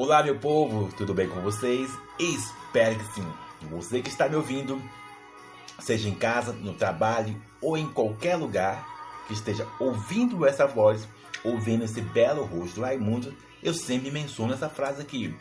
[0.00, 1.90] Olá, meu povo, tudo bem com vocês?
[2.20, 3.26] Espero que sim.
[3.62, 4.80] Você que está me ouvindo,
[5.80, 8.86] seja em casa, no trabalho ou em qualquer lugar
[9.26, 11.08] que esteja ouvindo essa voz,
[11.42, 15.36] ouvindo esse belo rosto do Raimundo, eu sempre menciono essa frase aqui.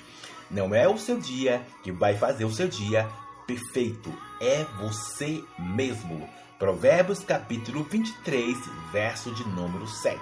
[0.50, 3.08] Não é o seu dia que vai fazer o seu dia
[3.46, 4.12] perfeito,
[4.42, 6.28] é você mesmo.
[6.58, 8.58] Provérbios capítulo 23,
[8.92, 10.20] verso de número 7.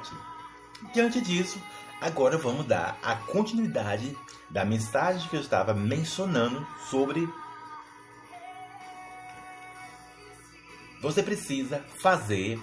[0.93, 1.57] Diante disso,
[2.01, 4.17] agora vamos dar a continuidade
[4.49, 7.27] da mensagem que eu estava mencionando sobre
[11.01, 12.59] você precisa fazer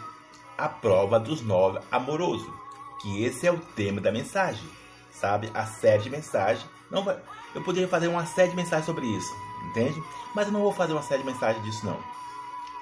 [0.58, 2.52] a prova dos nove amorosos,
[3.00, 4.68] que esse é o tema da mensagem,
[5.12, 5.50] sabe?
[5.54, 6.68] A série de mensagens.
[6.90, 7.18] Não vai,
[7.54, 9.32] eu poderia fazer uma série de mensagens sobre isso,
[9.70, 10.02] entende?
[10.34, 11.98] Mas eu não vou fazer uma série de mensagens disso não,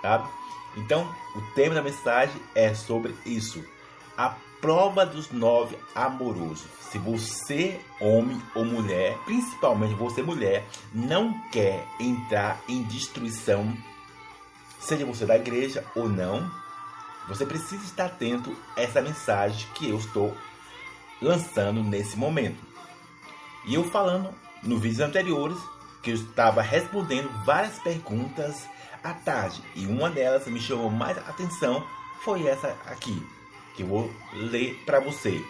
[0.03, 0.29] sabe?
[0.77, 3.65] Então, o tema da mensagem é sobre isso.
[4.17, 6.67] A prova dos nove amorosos.
[6.91, 13.77] Se você, homem ou mulher, principalmente você, mulher, não quer entrar em destruição,
[14.79, 16.51] seja você da igreja ou não,
[17.29, 20.37] você precisa estar atento a essa mensagem que eu estou
[21.23, 22.59] lançando nesse momento.
[23.67, 25.59] E eu falando no vídeos anteriores
[26.03, 28.67] que eu estava respondendo várias perguntas
[29.03, 31.87] à tarde e uma delas me chamou mais atenção
[32.23, 33.40] foi essa aqui
[33.75, 35.43] que eu vou ler para você.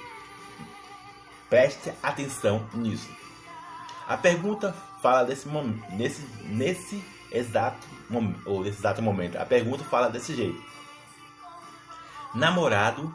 [1.48, 3.08] Preste atenção nisso.
[4.06, 5.48] A pergunta fala desse
[5.92, 7.86] nesse, nesse exato
[8.44, 9.36] ou nesse exato momento.
[9.36, 10.60] A pergunta fala desse jeito.
[12.34, 13.12] Namorado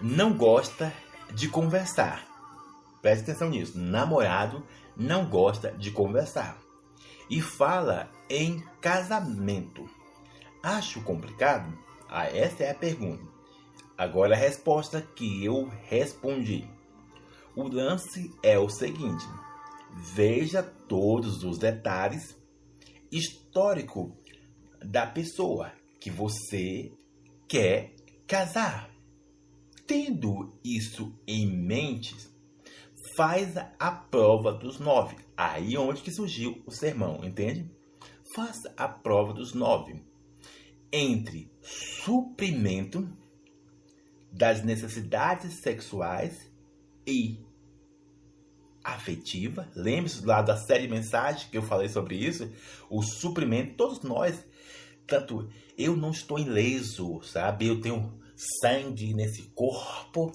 [0.00, 0.92] não gosta
[1.30, 2.24] de conversar.
[3.02, 3.78] Preste atenção nisso.
[3.78, 4.66] Namorado
[4.96, 6.58] não gosta de conversar.
[7.30, 9.88] E fala em casamento.
[10.62, 11.72] Acho complicado?
[12.08, 13.37] Ah, essa é a pergunta.
[13.98, 16.64] Agora a resposta que eu respondi.
[17.56, 19.24] O lance é o seguinte:
[20.14, 22.38] veja todos os detalhes
[23.10, 24.16] histórico
[24.80, 26.92] da pessoa que você
[27.48, 28.88] quer casar.
[29.84, 32.14] Tendo isso em mente,
[33.16, 35.16] faz a prova dos nove.
[35.36, 37.68] Aí onde que surgiu o sermão, entende?
[38.32, 40.00] Faça a prova dos nove.
[40.92, 43.08] Entre suprimento
[44.38, 46.48] das necessidades sexuais
[47.04, 47.44] e
[48.84, 49.68] afetiva.
[49.74, 52.48] Lembre-se lá da série de mensagens que eu falei sobre isso.
[52.88, 54.46] O suprimento, todos nós.
[55.08, 57.66] Tanto eu não estou ileso, sabe?
[57.66, 58.16] Eu tenho
[58.62, 60.32] sangue nesse corpo.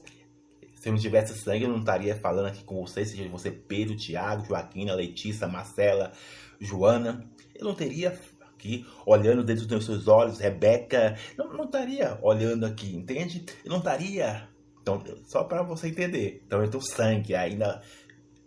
[0.76, 3.96] Se eu não tivesse sangue, eu não estaria falando aqui com vocês, seja você Pedro,
[3.96, 6.12] Tiago, Joaquina, Letícia, Marcela,
[6.60, 7.26] Joana.
[7.56, 8.20] Eu não teria
[8.64, 11.18] aqui olhando dentro dos seus olhos, Rebeca.
[11.38, 13.46] Não, não estaria olhando aqui, entende?
[13.64, 14.48] Eu não estaria.
[14.82, 16.42] Então, só para você entender.
[16.46, 17.82] Então, eu tenho sangue ainda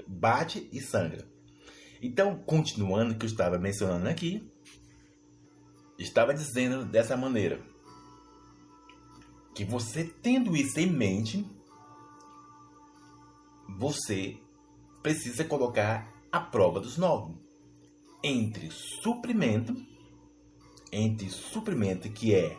[0.07, 1.27] bate e sangra.
[2.01, 4.51] Então, continuando o que eu estava mencionando aqui,
[5.99, 7.61] estava dizendo dessa maneira
[9.55, 11.47] que você tendo isso em mente,
[13.79, 14.37] você
[15.03, 17.35] precisa colocar a prova dos nove
[18.23, 19.75] entre suprimento,
[20.93, 22.57] entre suprimento que é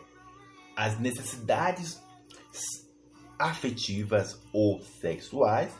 [0.76, 2.00] as necessidades
[3.38, 5.72] afetivas ou sexuais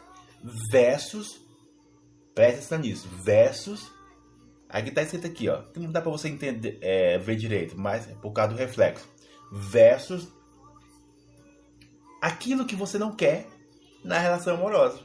[0.71, 1.49] versus
[2.39, 3.09] Presta atenção nisso.
[3.25, 3.91] Versus.
[4.69, 5.61] Aqui tá escrito aqui, ó.
[5.63, 9.09] Que não dá pra você entender, é, ver direito, mas é por causa do reflexo.
[9.51, 10.29] Versus
[12.23, 13.49] aquilo que você não quer
[14.05, 15.01] na relação amorosa.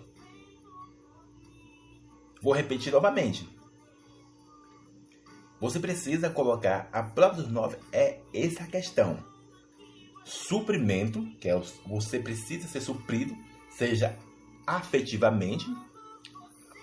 [2.40, 3.50] Vou repetir novamente.
[5.64, 9.18] Você precisa colocar a prova dos nove é essa questão.
[10.26, 11.58] Suprimento, que é
[11.88, 13.34] você precisa ser suprido,
[13.70, 14.14] seja
[14.68, 15.66] afetivamente,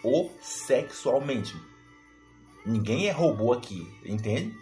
[0.03, 1.55] ou sexualmente.
[2.65, 4.57] Ninguém é robô aqui, entende?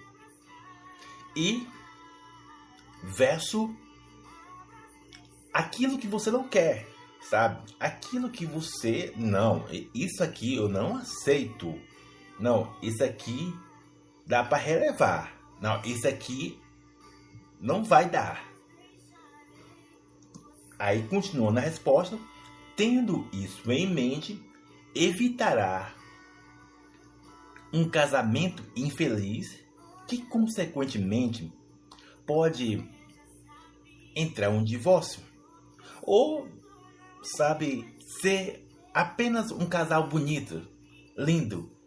[1.36, 1.64] E
[3.04, 3.72] verso
[5.52, 6.88] aquilo que você não quer,
[7.20, 7.72] sabe?
[7.78, 9.64] Aquilo que você não,
[9.94, 11.80] isso aqui eu não aceito.
[12.40, 13.54] Não, isso aqui
[14.28, 15.32] dá para relevar.
[15.60, 16.60] Não, isso aqui
[17.58, 18.46] não vai dar.
[20.78, 22.16] Aí continua na resposta,
[22.76, 24.40] tendo isso em mente,
[24.94, 25.92] evitará
[27.72, 29.58] um casamento infeliz
[30.06, 31.52] que, consequentemente,
[32.24, 32.88] pode
[34.14, 35.22] entrar um divórcio
[36.02, 36.48] ou,
[37.22, 40.66] sabe, ser apenas um casal bonito,
[41.16, 41.77] lindo.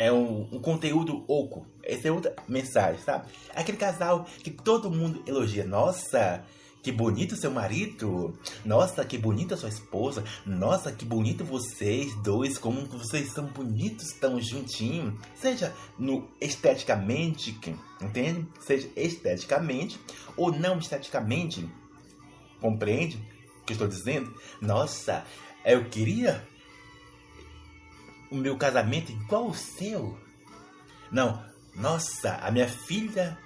[0.00, 1.66] É um, um conteúdo oco.
[1.82, 3.26] Essa é outra mensagem, sabe?
[3.52, 5.64] Aquele casal que todo mundo elogia.
[5.64, 6.58] Nossa, que
[6.88, 8.32] que bonito seu marido.
[8.64, 10.22] Nossa, que bonita sua esposa.
[10.46, 12.56] Nossa, que bonito vocês dois.
[12.58, 15.14] Como vocês são bonitos, tão juntinhos.
[15.34, 17.58] Seja no esteticamente,
[18.00, 18.46] entende?
[18.60, 20.00] Seja esteticamente
[20.36, 21.68] ou não esteticamente.
[22.60, 23.16] Compreende
[23.60, 24.32] o que estou dizendo?
[24.60, 25.24] Nossa,
[25.64, 26.42] eu queria
[28.30, 30.18] o meu casamento igual o seu.
[31.10, 31.42] Não,
[31.74, 33.38] nossa, a minha filha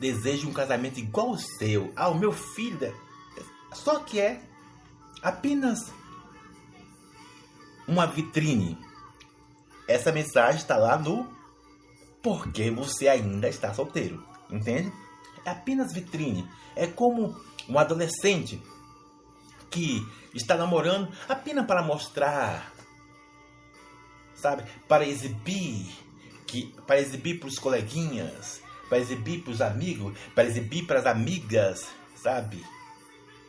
[0.00, 1.92] deseja um casamento igual o seu.
[1.96, 2.94] Ah, o meu filho.
[3.72, 4.42] Só que é
[5.22, 5.92] apenas
[7.86, 8.78] uma vitrine.
[9.88, 11.32] Essa mensagem está lá no
[12.22, 14.24] Porque você ainda está solteiro.
[14.50, 14.92] Entende?
[15.44, 16.48] É apenas vitrine.
[16.74, 17.36] É como
[17.68, 18.60] um adolescente
[19.70, 22.72] que está namorando apenas para mostrar,
[24.36, 24.62] sabe?
[24.88, 25.86] Para exibir,
[26.46, 31.06] que, para exibir para os coleguinhas para exibir para os amigos, para exibir para as
[31.06, 32.64] amigas, sabe?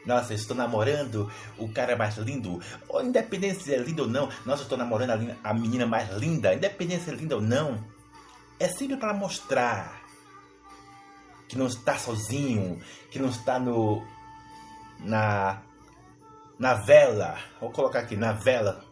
[0.05, 2.61] Nossa, estou namorando o cara mais lindo.
[2.87, 5.11] Ou independente se é lindo ou não, nossa, estou namorando
[5.43, 6.53] a, a menina mais linda.
[6.53, 7.83] Independente se é linda ou não.
[8.59, 10.01] É sempre para mostrar
[11.47, 12.81] que não está sozinho,
[13.11, 14.05] que não está no
[14.99, 15.61] na
[16.57, 17.37] na vela.
[17.59, 18.83] Vou colocar aqui na vela.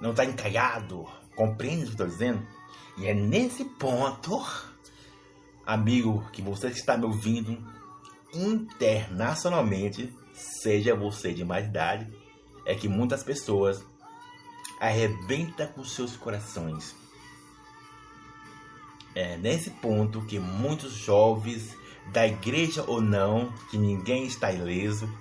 [0.00, 1.06] Não está encalhado.
[1.34, 2.46] Compreende o que estou dizendo?
[2.98, 4.42] E é nesse ponto
[5.66, 7.58] amigo, que você está me ouvindo
[8.32, 12.06] internacionalmente, seja você de mais idade,
[12.64, 13.84] é que muitas pessoas
[14.80, 16.94] arrebenta com seus corações.
[19.14, 21.76] É nesse ponto que muitos jovens,
[22.12, 25.12] da igreja ou não, que ninguém está ileso,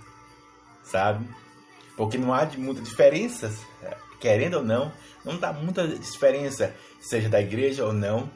[0.83, 1.27] sabe?
[1.95, 3.51] Porque não há de muita diferença,
[4.25, 4.92] querendo ou não,
[5.24, 8.27] não dá muita diferença, seja da igreja ou não,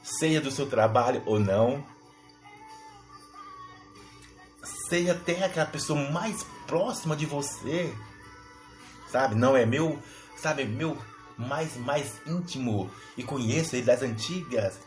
[0.00, 1.84] seja do seu trabalho ou não,
[4.88, 7.92] seja até aquela pessoa mais próxima de você,
[9.10, 9.34] sabe?
[9.34, 10.00] Não é meu,
[10.36, 10.96] sabe, meu
[11.36, 14.78] mais mais íntimo e conheço ele das antigas.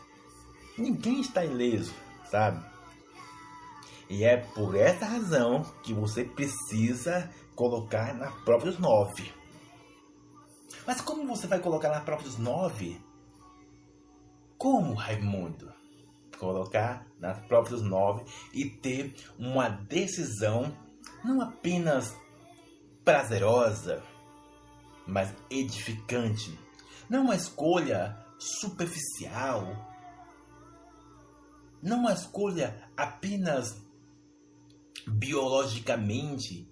[0.78, 1.92] Ninguém está ileso,
[2.30, 2.71] sabe?
[4.12, 9.32] E é por essa razão que você precisa colocar na próprios nove.
[10.86, 13.02] Mas como você vai colocar na próprios nove?
[14.58, 15.72] Como, Raimundo?
[16.38, 20.76] Colocar nas próprias nove e ter uma decisão
[21.24, 22.14] não apenas
[23.02, 24.02] prazerosa,
[25.06, 26.58] mas edificante.
[27.08, 29.74] Não uma escolha superficial.
[31.82, 33.81] Não uma escolha apenas
[35.06, 36.68] biologicamente,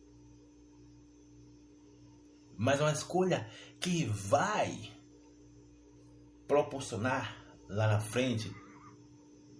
[2.56, 3.48] mas uma escolha
[3.80, 4.92] que vai
[6.46, 7.36] proporcionar
[7.68, 8.54] lá na frente,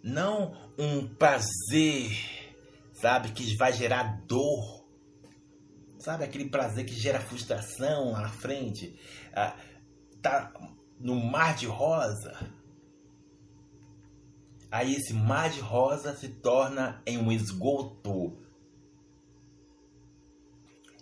[0.03, 2.11] não um prazer,
[2.93, 4.87] sabe, que vai gerar dor,
[5.99, 8.99] sabe, aquele prazer que gera frustração lá na frente,
[9.33, 9.57] ah,
[10.21, 10.53] tá
[10.99, 12.53] no mar de rosa.
[14.71, 18.39] Aí esse mar de rosa se torna em um esgoto.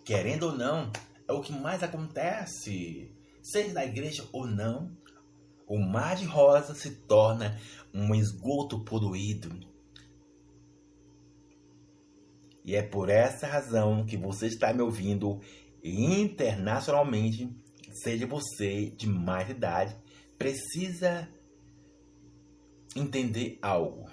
[0.08, 0.90] Querendo ou não,
[1.28, 3.12] é o que mais acontece.
[3.43, 4.90] Seja na igreja ou não,
[5.66, 7.60] o mar de rosa se torna
[7.93, 9.50] um esgoto poluído.
[12.64, 15.43] E é por essa razão que você está me ouvindo
[15.84, 17.55] internacionalmente,
[17.93, 19.94] seja você de mais idade,
[20.38, 21.29] precisa
[22.96, 24.08] entender algo.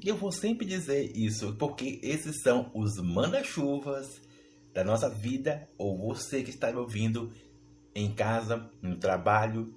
[0.00, 4.20] E eu vou sempre dizer isso, porque esses são os manda-chuvas
[4.72, 7.32] da nossa vida, ou você que está me ouvindo
[7.94, 9.74] em casa, no trabalho.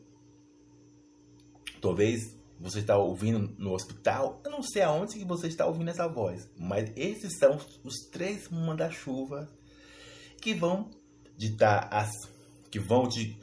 [1.82, 4.40] Talvez você está ouvindo no hospital.
[4.46, 8.48] Eu não sei aonde que você está ouvindo essa voz, mas esses são os três
[8.50, 9.50] manda-chuva
[10.40, 10.92] que vão
[11.36, 12.12] ditar as
[12.70, 13.38] que vão te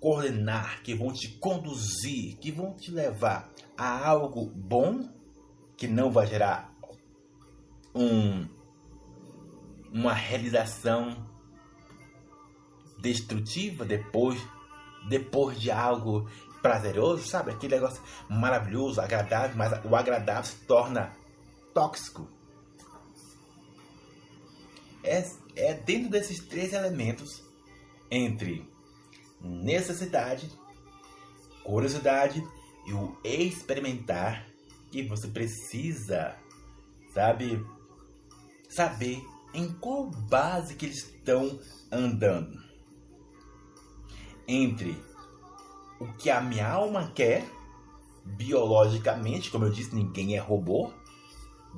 [0.00, 5.08] coordenar, que vão te conduzir, que vão te levar a algo bom
[5.76, 6.72] que não vai gerar
[7.94, 8.46] um
[9.92, 11.24] uma realização
[12.98, 14.40] destrutiva depois,
[15.08, 16.28] depois de algo
[16.60, 17.52] prazeroso, sabe?
[17.52, 21.12] Aquele negócio maravilhoso, agradável, mas o agradável se torna
[21.72, 22.28] tóxico.
[25.04, 27.44] É, é dentro desses três elementos
[28.10, 28.68] entre
[29.40, 30.50] necessidade,
[31.62, 32.42] curiosidade
[32.86, 34.46] e o experimentar
[34.94, 36.36] que você precisa,
[37.12, 37.60] sabe,
[38.68, 39.20] saber
[39.52, 41.58] em qual base que eles estão
[41.90, 42.62] andando
[44.46, 44.96] entre
[45.98, 47.44] o que a minha alma quer
[48.24, 50.92] biologicamente, como eu disse, ninguém é robô.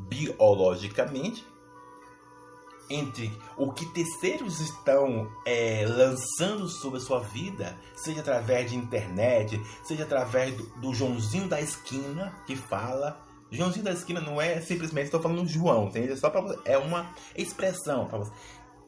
[0.08, 1.42] Biologicamente,
[2.88, 9.60] entre o que terceiros estão é, lançando sobre a sua vida, seja através de internet,
[9.84, 13.20] seja através do, do Joãozinho da esquina que fala.
[13.50, 16.12] Joãozinho da esquina não é simplesmente estou falando João, entende?
[16.12, 18.32] É só para é uma expressão você,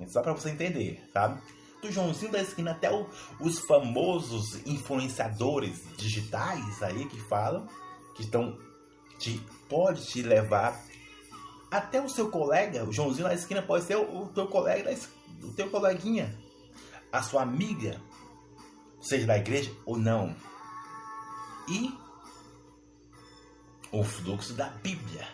[0.07, 1.41] só para você entender, sabe?
[1.81, 3.07] Do Joãozinho da esquina até o,
[3.41, 7.67] os famosos influenciadores digitais aí que falam
[8.17, 8.59] que estão
[9.19, 10.81] te pode te levar
[11.71, 14.95] até o seu colega, o Joãozinho da esquina pode ser o, o teu colega,
[15.43, 16.35] o teu coleguinha,
[17.13, 18.01] a sua amiga,
[19.01, 20.35] seja da igreja ou não.
[21.69, 21.95] E
[23.93, 25.27] o fluxo da Bíblia.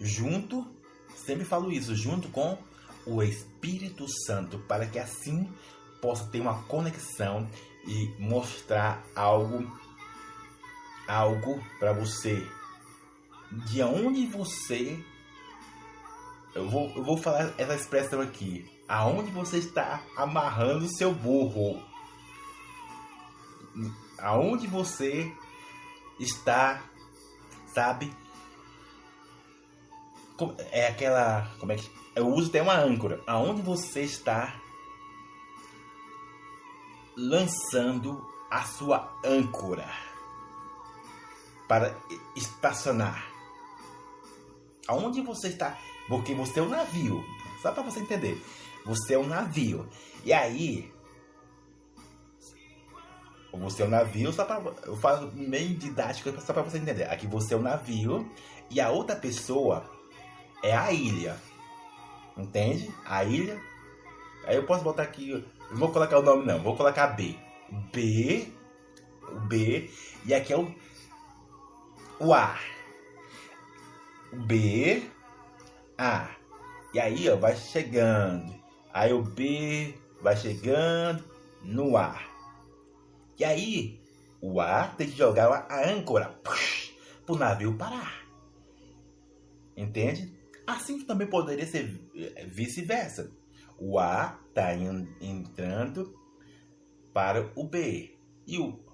[0.00, 0.66] Junto,
[1.14, 2.58] sempre falo isso, junto com
[3.06, 5.48] o Espírito Santo, para que assim
[6.00, 7.48] possa ter uma conexão
[7.86, 9.64] e mostrar algo
[11.06, 12.44] algo para você
[13.50, 15.02] de onde você.
[16.54, 18.70] Eu vou, eu vou falar essa expressão aqui.
[18.88, 21.82] Aonde você está amarrando seu burro?
[24.18, 25.30] Aonde você
[26.18, 26.82] está,
[27.74, 28.12] sabe?
[30.70, 31.50] É aquela.
[31.58, 31.90] Como é que.
[32.14, 33.20] Eu uso até uma âncora.
[33.26, 34.60] Aonde você está
[37.16, 39.90] lançando a sua âncora
[41.68, 41.96] para
[42.34, 43.35] estacionar?
[44.88, 45.78] Aonde você está?
[46.08, 47.24] Porque você é um navio.
[47.60, 48.40] Só para você entender.
[48.84, 49.88] Você é um navio.
[50.24, 50.92] E aí.
[53.52, 54.62] Você é um navio, só para.
[54.84, 57.04] Eu falo meio didático só para você entender.
[57.04, 58.30] Aqui você é um navio
[58.70, 59.90] e a outra pessoa
[60.62, 61.36] é a ilha.
[62.36, 62.92] Entende?
[63.04, 63.60] A ilha.
[64.44, 65.44] Aí eu posso botar aqui.
[65.70, 67.34] Não vou colocar o nome não, vou colocar B.
[67.92, 68.52] B.
[69.48, 69.90] B.
[70.24, 70.72] E aqui é o.
[72.20, 72.56] O A.
[74.36, 75.10] B,
[75.96, 76.36] A.
[76.92, 78.54] E aí, ó, vai chegando.
[78.92, 81.24] Aí o B vai chegando
[81.62, 82.18] no A.
[83.38, 84.00] E aí,
[84.40, 86.40] o A tem que jogar a âncora
[87.24, 88.24] para o navio parar.
[89.76, 90.34] Entende?
[90.66, 93.30] Assim também poderia ser eh, vice-versa.
[93.78, 96.14] O A está entrando
[97.12, 98.18] para o B.
[98.46, 98.84] E o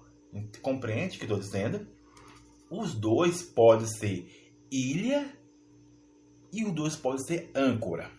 [0.61, 1.87] compreende o que estou dizendo?
[2.69, 4.42] Os dois podem ser
[4.73, 5.31] ilha
[6.51, 8.09] e o 2 pode ser âncora.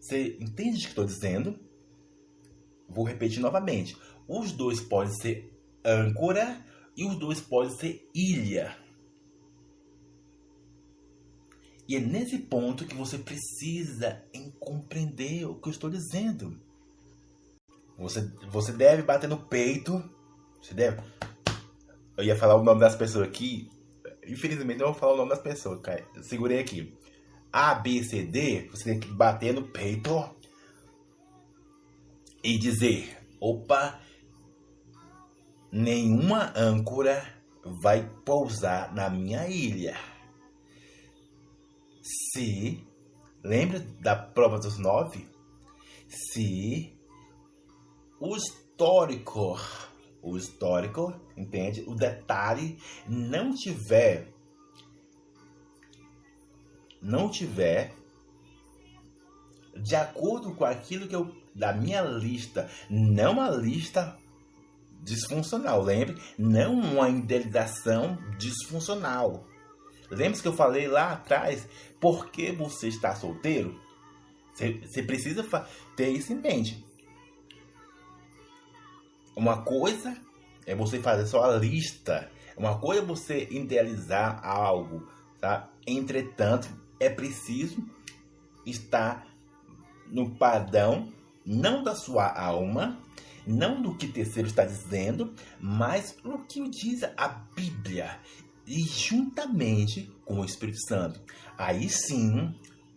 [0.00, 1.58] Você entende o que estou dizendo?
[2.88, 3.96] Vou repetir novamente.
[4.26, 5.52] Os dois podem ser
[5.84, 6.64] âncora
[6.96, 8.76] e os dois podem ser ilha.
[11.88, 14.24] E é nesse ponto que você precisa
[14.58, 16.58] compreender o que eu estou dizendo.
[17.98, 20.02] Você, você deve bater no peito.
[20.60, 21.02] Você deve.
[22.16, 23.70] Eu ia falar o nome das pessoas aqui,
[24.26, 26.06] Infelizmente, eu vou falar o nome das pessoas, cara.
[26.22, 26.96] segurei aqui.
[27.52, 30.10] A, B, C, D, você tem que bater no peito
[32.42, 34.00] e dizer: opa,
[35.70, 37.22] nenhuma âncora
[37.82, 39.96] vai pousar na minha ilha.
[42.02, 42.86] Se,
[43.44, 45.28] lembra da prova dos nove?
[46.08, 46.98] Se
[48.20, 49.56] o histórico
[50.22, 51.84] o histórico, entende?
[51.86, 54.28] O detalhe não tiver
[57.00, 57.92] não tiver
[59.76, 64.16] de acordo com aquilo que eu da minha lista, não a lista
[65.02, 69.46] disfuncional, lembre, não uma indelização disfuncional.
[70.10, 71.68] Lembre-se que eu falei lá atrás,
[72.00, 73.80] por que você está solteiro?
[74.52, 75.42] Você, você precisa
[75.96, 76.84] ter isso em mente.
[79.34, 80.16] Uma coisa
[80.66, 82.30] é você fazer sua lista.
[82.56, 85.08] Uma coisa é você idealizar algo,
[85.40, 85.70] tá?
[85.86, 86.68] Entretanto,
[87.00, 87.84] é preciso
[88.64, 89.26] estar
[90.06, 91.12] no padrão
[91.44, 93.00] não da sua alma,
[93.46, 98.18] não do que terceiro está dizendo, mas no que diz a Bíblia
[98.66, 101.20] e juntamente com o Espírito Santo.
[101.58, 102.54] Aí sim,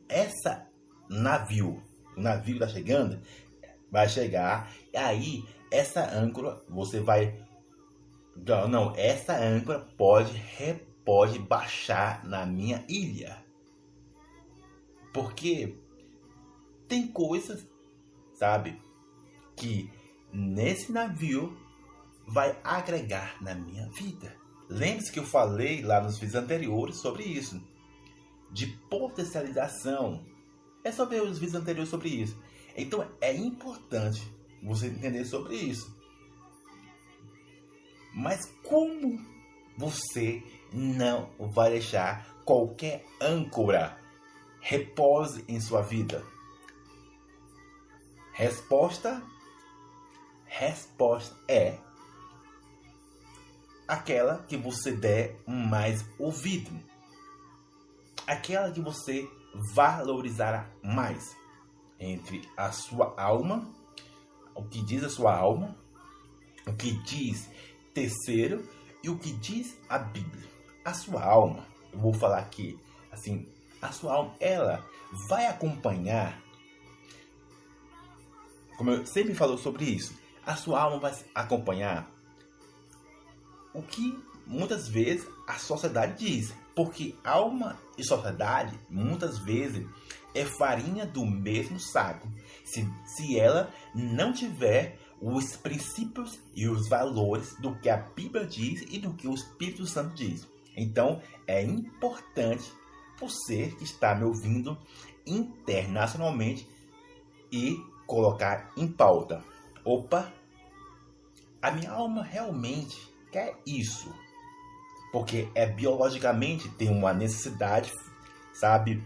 [0.07, 0.67] essa
[1.10, 1.81] navio,
[2.15, 3.19] o navio está chegando,
[3.91, 7.43] vai chegar, e aí essa âncora você vai.
[8.36, 10.42] Não, não, essa âncora pode,
[11.06, 13.44] pode baixar na minha ilha.
[15.13, 15.77] Porque
[16.88, 17.65] tem coisas,
[18.34, 18.82] sabe,
[19.56, 19.89] que
[20.34, 21.58] nesse navio
[22.27, 24.36] vai agregar na minha vida.
[24.68, 27.62] Lembre-se que eu falei lá nos vídeos anteriores sobre isso.
[28.51, 30.25] De potencialização.
[30.84, 32.38] É só ver os vídeos anteriores sobre isso.
[32.75, 34.22] Então é importante
[34.62, 35.95] você entender sobre isso.
[38.15, 39.19] Mas como
[39.77, 40.41] você
[40.72, 44.00] não vai deixar qualquer âncora
[44.62, 46.24] repose em sua vida.
[48.34, 49.22] Resposta
[50.45, 51.77] resposta é
[53.86, 56.72] aquela que você der mais ouvido.
[58.25, 59.29] Aquela que você
[59.74, 61.36] valorizará mais
[62.00, 63.69] entre a sua alma,
[64.55, 65.77] o que diz a sua alma,
[66.65, 67.50] o que diz
[67.96, 68.68] terceiro
[69.02, 70.48] e o que diz a Bíblia.
[70.84, 72.78] A sua alma, eu vou falar aqui,
[73.12, 73.48] assim,
[73.82, 74.86] a sua alma, ela
[75.28, 76.40] vai acompanhar,
[78.78, 80.14] como eu sempre falo sobre isso,
[80.46, 82.12] a sua alma vai acompanhar
[83.74, 86.54] o que muitas vezes a sociedade diz.
[86.75, 89.88] Porque alma e sociedade, muitas vezes,
[90.34, 92.30] é farinha do mesmo saco.
[92.66, 98.84] Se, se ela não tiver os princípios e os valores do que a Bíblia diz
[98.89, 100.48] e do que o Espírito Santo diz.
[100.75, 102.72] Então, é importante
[103.19, 104.77] você que está me ouvindo
[105.25, 106.67] internacionalmente
[107.51, 109.43] e colocar em pauta.
[109.84, 110.31] Opa,
[111.62, 112.95] a minha alma realmente
[113.31, 114.13] quer isso.
[115.12, 117.91] Porque é biologicamente tem uma necessidade,
[118.53, 119.01] sabe?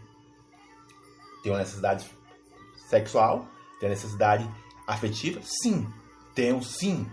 [1.43, 2.09] Tem uma necessidade
[2.89, 3.47] sexual,
[3.79, 4.49] tem uma necessidade
[4.87, 5.39] afetiva?
[5.43, 5.87] Sim,
[6.39, 7.05] tenho sim.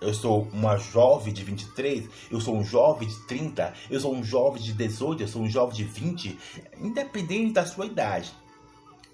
[0.00, 4.24] Eu sou uma jovem de 23, eu sou um jovem de 30, eu sou um
[4.24, 6.38] jovem de 18, eu sou um jovem de 20,
[6.80, 8.32] independente da sua idade.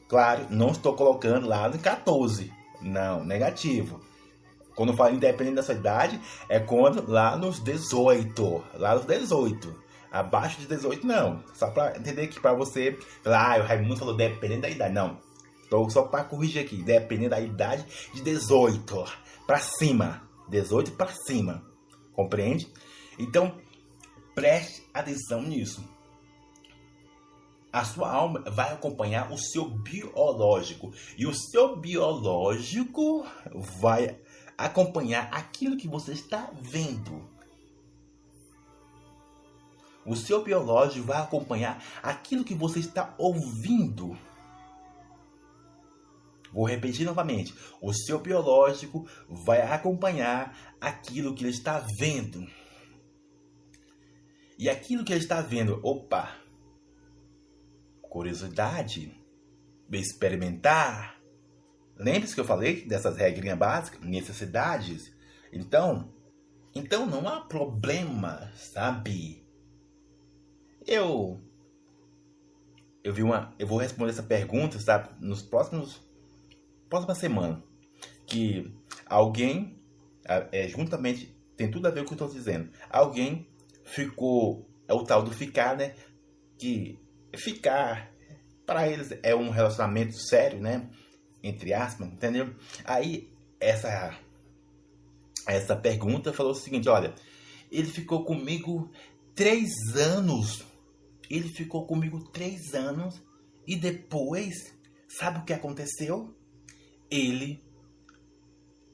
[0.06, 2.52] Claro, não estou colocando lá no 14.
[2.80, 4.00] Não, negativo.
[4.76, 8.64] Quando eu falo independente da sua idade, é quando lá nos 18.
[8.74, 9.82] Lá nos 18.
[10.12, 11.42] Abaixo de 18, não.
[11.54, 14.94] Só para entender que para você ah, o Raimundo falou dependendo da idade.
[14.94, 15.18] Não.
[15.64, 16.82] Estou só para corrigir aqui.
[16.82, 19.04] Dependendo da idade de 18
[19.46, 20.22] para cima.
[20.48, 21.64] 18 para cima.
[22.12, 22.72] Compreende?
[23.18, 23.58] Então,
[24.34, 25.82] preste atenção nisso
[27.74, 30.92] a sua alma vai acompanhar o seu biológico.
[31.18, 33.26] E o seu biológico
[33.80, 34.16] vai
[34.56, 37.28] acompanhar aquilo que você está vendo.
[40.06, 44.16] O seu biológico vai acompanhar aquilo que você está ouvindo.
[46.54, 47.52] Vou repetir novamente.
[47.82, 52.46] O seu biológico vai acompanhar aquilo que ele está vendo.
[54.56, 56.32] E aquilo que ele está vendo, opa,
[58.02, 59.20] curiosidade,
[59.90, 61.20] experimentar.
[61.96, 65.12] Lembre-se que eu falei dessas regrinhas básicas, necessidades.
[65.52, 66.14] Então,
[66.72, 69.44] então não há problema, sabe?
[70.86, 71.42] Eu
[73.02, 76.00] eu vi uma, eu vou responder essa pergunta, sabe, nos próximos
[76.94, 77.64] próxima semana,
[78.24, 78.72] que
[79.04, 79.82] alguém
[80.24, 82.70] é, juntamente tem tudo a ver com o que eu estou dizendo.
[82.88, 83.48] Alguém
[83.84, 85.94] ficou é o tal do ficar, né?
[86.56, 86.98] Que
[87.36, 88.12] ficar
[88.64, 90.88] para eles é um relacionamento sério, né?
[91.42, 92.54] Entre aspas, entendeu?
[92.84, 93.28] Aí
[93.58, 94.16] essa
[95.46, 97.12] essa pergunta falou o seguinte, olha,
[97.72, 98.90] ele ficou comigo
[99.34, 100.64] três anos,
[101.28, 103.20] ele ficou comigo três anos
[103.66, 104.54] e depois,
[105.08, 106.34] sabe o que aconteceu?
[107.10, 107.62] Ele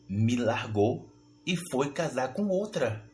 [0.09, 1.09] me largou
[1.47, 3.09] e foi casar com outra.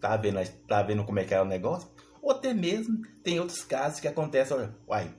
[0.00, 1.88] Tá vendo, tá vendo como é que é o negócio?
[2.20, 4.56] Ou até mesmo tem outros casos que acontecem,
[4.88, 5.14] uai,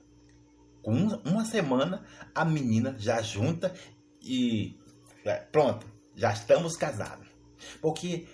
[0.81, 0.91] com
[1.25, 3.73] uma semana a menina já junta
[4.21, 4.77] e
[5.51, 7.27] pronto, já estamos casados.
[7.81, 8.27] Porque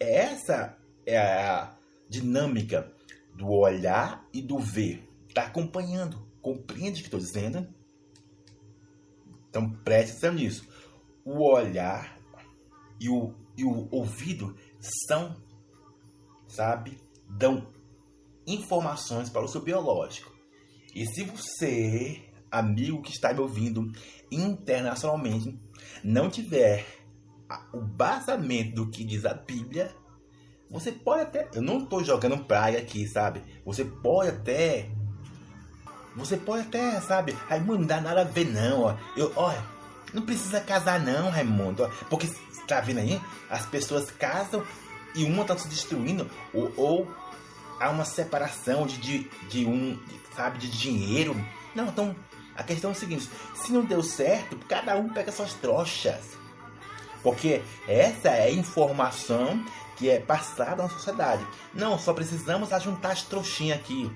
[0.00, 1.76] essa é a
[2.08, 2.90] dinâmica
[3.34, 5.08] do olhar e do ver.
[5.28, 6.26] Está acompanhando.
[6.40, 7.66] Compreende o que estou dizendo?
[9.54, 10.68] Então preste atenção nisso.
[11.24, 12.18] O olhar
[13.00, 14.56] e o, e o ouvido
[15.06, 15.36] são,
[16.48, 17.64] sabe, dão
[18.44, 20.34] informações para o seu biológico.
[20.92, 23.92] E se você, amigo que está me ouvindo
[24.28, 25.56] internacionalmente,
[26.02, 26.84] não tiver
[27.72, 29.94] o basamento do que diz a Bíblia,
[30.68, 31.48] você pode até.
[31.54, 33.40] Eu não estou jogando praia aqui, sabe?
[33.64, 34.90] Você pode até.
[36.16, 37.36] Você pode até, sabe?
[37.48, 38.82] Raimundo, não dá nada a ver, não.
[38.82, 38.94] Ó.
[39.16, 39.62] Eu, olha,
[40.12, 41.84] não precisa casar, não, Raimundo.
[41.84, 42.28] Ó, porque,
[42.66, 43.20] tá vendo aí?
[43.50, 44.64] As pessoas casam
[45.14, 46.30] e uma está se destruindo.
[46.52, 47.14] Ou, ou
[47.80, 49.98] há uma separação de, de, de um,
[50.36, 51.34] sabe, de dinheiro.
[51.74, 52.14] Não, então
[52.56, 56.34] a questão é o seguinte: se não deu certo, cada um pega suas trouxas.
[57.22, 59.64] Porque essa é a informação
[59.96, 61.44] que é passada na sociedade.
[61.72, 64.10] Não, só precisamos ajuntar as trouxinhas aqui.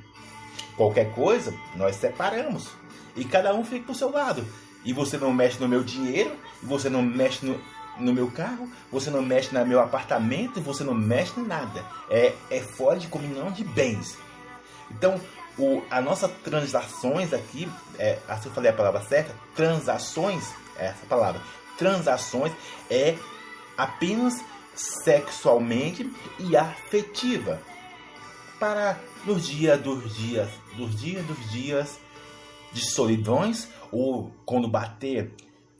[0.78, 2.68] Qualquer coisa, nós separamos.
[3.16, 4.46] E cada um fica pro seu lado.
[4.84, 6.30] E você não mexe no meu dinheiro,
[6.62, 7.60] você não mexe no,
[7.98, 11.84] no meu carro, você não mexe no meu apartamento, você não mexe em nada.
[12.08, 14.16] É, é fora de comunhão de bens.
[14.90, 15.20] Então,
[15.58, 20.44] o, a nossa transações aqui, é, se eu falei a palavra certa, transações,
[20.76, 21.40] é essa palavra,
[21.76, 22.52] transações
[22.88, 23.16] é
[23.76, 24.40] apenas
[24.76, 27.60] sexualmente e afetiva.
[28.58, 31.98] Para nos dias dos dias, dos dias dos dias
[32.72, 35.32] de solidões ou quando bater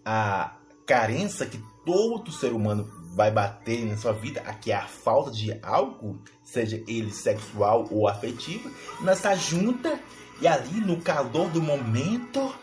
[0.05, 0.53] a
[0.87, 5.59] carência que todo ser humano vai bater na sua vida, aqui é a falta de
[5.63, 9.99] algo, seja ele sexual ou afetivo, nessa junta
[10.41, 12.55] e ali no calor do momento,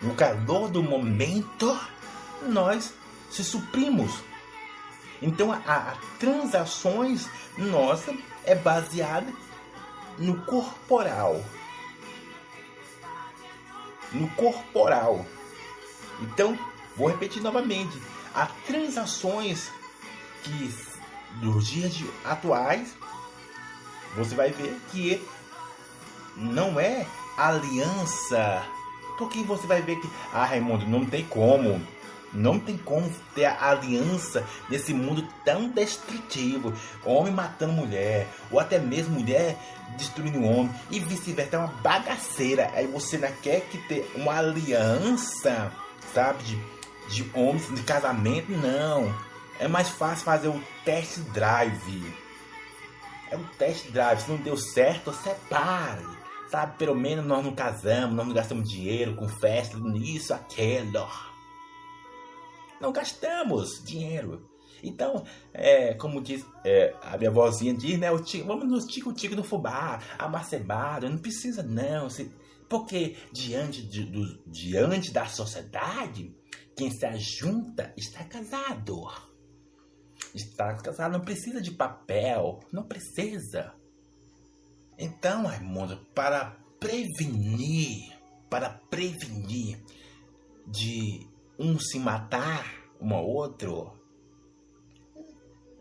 [0.00, 1.78] no calor do momento,
[2.48, 2.94] nós
[3.30, 4.10] se suprimos.
[5.20, 7.28] Então a, a transações
[7.58, 8.14] nossa
[8.46, 9.32] é baseada
[10.18, 11.42] no corporal.
[14.12, 15.26] No corporal.
[16.20, 16.58] Então,
[16.96, 18.00] vou repetir novamente.
[18.34, 19.70] Há transações
[20.42, 20.74] que
[21.40, 22.94] nos dias atuais
[24.16, 25.26] você vai ver que
[26.36, 28.64] não é aliança.
[29.18, 31.80] Porque você vai ver que, ah, Raimundo, não tem como
[32.34, 36.74] não tem como ter a aliança nesse mundo tão destrutivo.
[37.04, 39.56] Homem matando mulher, ou até mesmo mulher
[39.96, 41.56] destruindo homem, e vice-versa.
[41.56, 42.70] É uma bagaceira.
[42.74, 45.72] Aí você não quer que ter uma aliança,
[46.12, 46.42] sabe?
[46.42, 46.58] De,
[47.08, 49.14] de homens, de casamento, não.
[49.58, 52.14] É mais fácil fazer o test drive.
[53.30, 54.20] É um test drive.
[54.20, 56.04] Se não deu certo, separe.
[56.50, 56.76] Sabe?
[56.76, 61.08] Pelo menos nós não casamos, nós não gastamos dinheiro com festa, isso, aquilo
[62.84, 64.50] não gastamos dinheiro.
[64.82, 68.10] Então, é, como diz é, a minha vozinha diz, né?
[68.10, 72.10] O tico, vamos no tico-tico do fubá, amacebado, não precisa não.
[72.10, 72.30] Se,
[72.68, 76.36] porque diante, de, do, diante da sociedade,
[76.76, 79.08] quem se ajunta está casado.
[80.34, 83.72] Está casado, não precisa de papel, não precisa.
[84.98, 88.12] Então, Raimundo, para prevenir,
[88.50, 89.82] para prevenir
[90.66, 93.92] de um se matar um ao outro,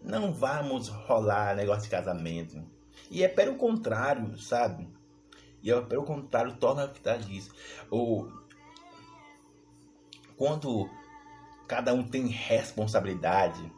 [0.03, 2.61] não vamos rolar negócio de casamento.
[3.09, 4.87] E é pelo contrário, sabe?
[5.61, 7.51] E é pelo contrário, torna a vida disso.
[7.89, 8.31] Ou
[10.35, 10.89] quando
[11.67, 13.71] cada um tem responsabilidade,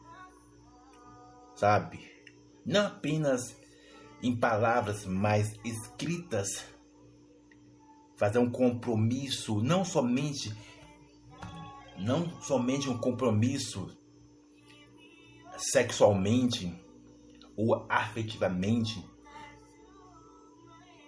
[1.55, 2.12] sabe?
[2.65, 3.55] Não apenas
[4.21, 6.65] em palavras, mas escritas.
[8.17, 10.55] Fazer um compromisso, não somente
[11.97, 13.95] não somente um compromisso
[15.58, 16.73] sexualmente
[17.55, 19.03] ou afetivamente,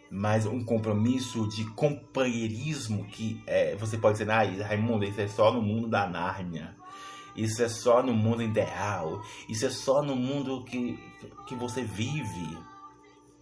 [0.09, 5.51] mas um compromisso de companheirismo que é, você pode dizer, ah, Raimundo, isso é só
[5.51, 6.75] no mundo da Nárnia,
[7.35, 10.97] isso é só no mundo ideal, isso é só no mundo que,
[11.45, 12.57] que você vive.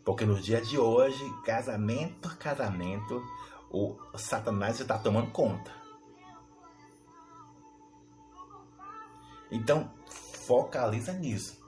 [0.03, 3.23] Porque nos dias de hoje, casamento, casamento,
[3.71, 5.84] o Satanás está tomando conta.
[9.51, 9.91] Então,
[10.45, 11.63] focaliza nisso.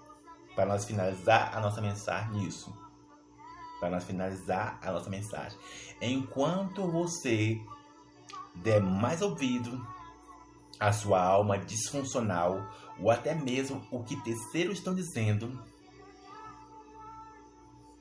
[0.56, 2.76] Para nós finalizar a nossa mensagem nisso.
[3.80, 5.58] Para nós finalizar a nossa mensagem.
[6.02, 7.62] Enquanto você
[8.56, 9.86] der mais ouvido
[10.80, 12.68] à sua alma disfuncional,
[13.00, 15.64] ou até mesmo o que terceiros estão dizendo,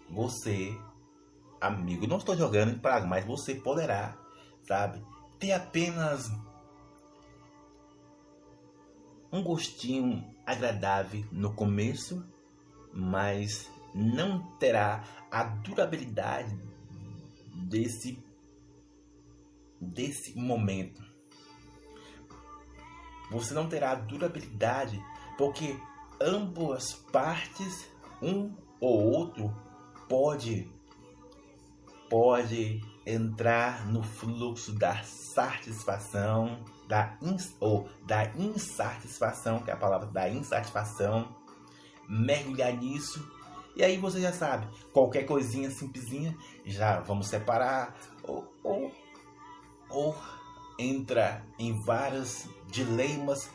[0.08, 0.78] você,
[1.60, 4.16] amigo, não estou jogando em praga, mas você poderá,
[4.66, 5.04] sabe,
[5.38, 6.30] ter apenas
[9.36, 12.24] um gostinho agradável no começo,
[12.92, 16.58] mas não terá a durabilidade
[17.54, 18.24] desse
[19.78, 21.04] desse momento.
[23.30, 24.98] Você não terá a durabilidade
[25.36, 25.78] porque
[26.18, 27.90] ambas partes,
[28.22, 29.54] um ou outro,
[30.08, 30.70] pode
[32.08, 40.06] pode entrar no fluxo da satisfação da, ins, ou da insatisfação, que é a palavra
[40.06, 41.28] da insatisfação,
[42.08, 43.30] mergulhar nisso.
[43.74, 48.92] E aí você já sabe, qualquer coisinha simplesinha, já vamos separar, ou, ou,
[49.90, 50.16] ou
[50.78, 53.50] entra em vários dilemas.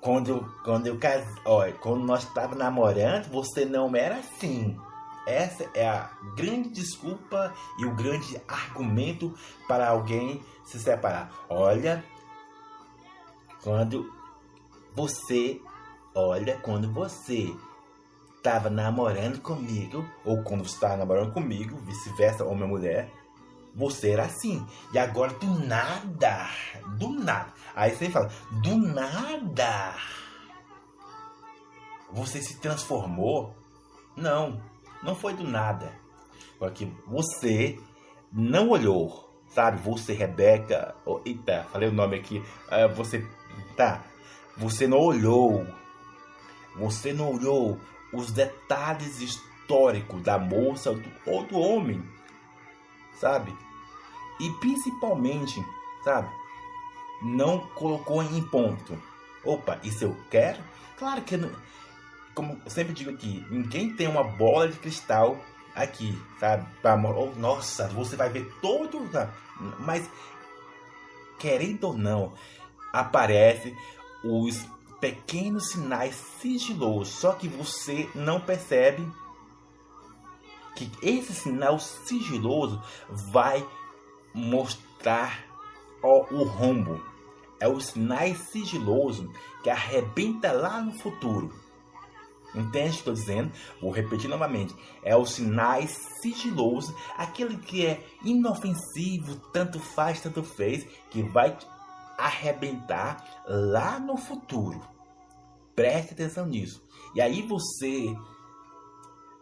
[0.00, 0.98] Quando eu, quando eu
[1.44, 4.78] olha, quando nós estávamos namorando, você não era assim.
[5.26, 9.34] Essa é a grande desculpa e o grande argumento
[9.68, 11.30] para alguém se separar.
[11.48, 12.04] Olha,
[13.62, 14.10] quando
[14.94, 15.60] você,
[16.14, 17.54] olha, quando você
[18.36, 23.12] estava namorando comigo, ou quando está namorando comigo, vice-versa, homem ou mulher,
[23.74, 24.66] você era assim.
[24.92, 26.48] E agora do nada,
[26.96, 27.52] do nada.
[27.74, 29.94] Aí você fala, do nada.
[32.12, 33.54] Você se transformou?
[34.16, 34.60] Não,
[35.02, 35.92] não foi do nada.
[36.58, 37.78] Porque você
[38.32, 39.78] não olhou, sabe?
[39.82, 42.38] Você, Rebeca, oh, eita, falei o nome aqui.
[42.38, 43.26] Uh, você,
[43.76, 44.04] tá?
[44.56, 45.66] Você não olhou.
[46.76, 47.78] Você não olhou
[48.12, 50.90] os detalhes históricos da moça
[51.26, 52.02] ou do homem
[53.20, 53.54] sabe?
[54.40, 55.62] E principalmente,
[56.02, 56.28] sabe?
[57.22, 59.00] Não colocou em ponto.
[59.44, 60.58] Opa, isso eu quero?
[60.98, 61.50] Claro que não.
[62.40, 65.38] Como eu sempre digo aqui, ninguém tem uma bola de cristal
[65.74, 66.66] aqui, sabe?
[66.80, 66.96] Pra,
[67.36, 68.98] nossa, você vai ver todo.
[69.80, 70.08] Mas,
[71.38, 72.32] querendo ou não,
[72.94, 73.76] aparece
[74.24, 74.66] os
[75.02, 79.06] pequenos sinais sigilosos, só que você não percebe
[80.74, 82.82] que esse sinal sigiloso
[83.34, 83.62] vai
[84.32, 85.44] mostrar
[86.02, 87.04] ó, o rombo.
[87.60, 89.30] É o sinal sigiloso
[89.62, 91.68] que arrebenta lá no futuro.
[92.54, 93.52] Entende o que estou dizendo?
[93.80, 94.74] Vou repetir novamente.
[95.02, 95.80] É o sinal
[96.20, 101.56] sigiloso, aquele que é inofensivo, tanto faz, tanto fez, que vai
[102.18, 104.80] arrebentar lá no futuro.
[105.74, 106.82] Preste atenção nisso.
[107.14, 108.14] E aí você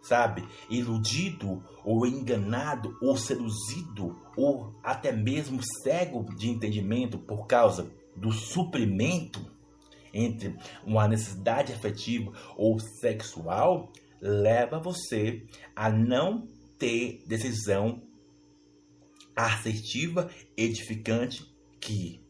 [0.01, 0.49] sabe?
[0.71, 9.45] Iludido ou enganado ou seduzido ou até mesmo cego de entendimento por causa do suprimento
[10.13, 18.03] entre uma necessidade afetiva ou sexual leva você a não ter decisão
[19.35, 21.45] assertiva, edificante
[21.81, 22.21] que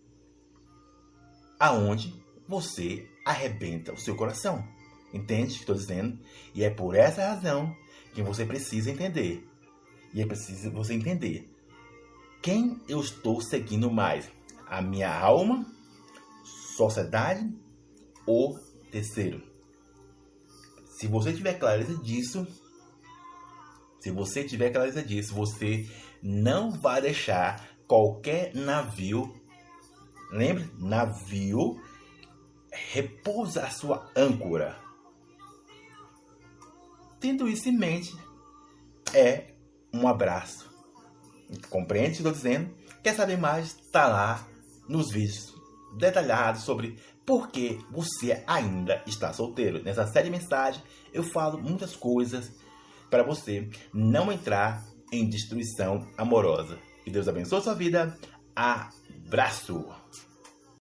[1.59, 2.15] aonde
[2.47, 4.67] você arrebenta o seu coração.
[5.13, 6.19] Entende o que estou dizendo?
[6.55, 7.75] E é por essa razão
[8.15, 9.49] que você precisa entender.
[10.13, 11.51] E é preciso você entender
[12.43, 14.31] quem eu estou seguindo mais:
[14.67, 15.67] a minha alma,
[16.77, 17.51] sociedade
[18.29, 18.59] ou
[18.91, 19.43] terceiro.
[20.91, 22.47] Se você tiver clareza disso,
[24.01, 25.89] se você tiver clareza disso, você
[26.23, 29.35] não vai deixar qualquer navio,
[30.31, 31.81] lembre, navio
[32.71, 34.89] repousa a sua âncora
[37.21, 38.17] Tendo isso em mente,
[39.13, 39.49] é
[39.93, 40.71] um abraço.
[41.69, 42.73] Compreende o que estou dizendo?
[43.03, 43.77] Quer saber mais?
[43.77, 44.47] Está lá
[44.89, 45.53] nos vídeos
[45.97, 46.97] detalhados sobre
[47.29, 49.85] por que você ainda está solteiro.
[49.85, 52.51] Nessa série de mensagens eu falo muitas coisas
[53.11, 56.79] para você não entrar em destruição amorosa.
[57.05, 58.19] Que Deus abençoe a sua vida.
[58.57, 59.98] Abraço!